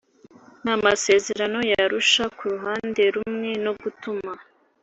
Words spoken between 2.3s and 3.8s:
ku ruhande rumwe no